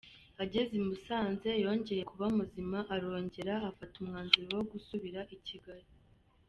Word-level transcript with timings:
Ageze 0.43 0.71
i 0.79 0.83
Musanze 0.87 1.49
yongeye 1.65 2.03
kuba 2.11 2.25
muzima 2.37 2.77
arongera 2.95 3.53
afata 3.69 3.95
umwanzuro 4.01 4.49
wo 4.57 4.65
gusubira 4.71 5.19
i 5.35 5.37
Kigali. 5.47 5.89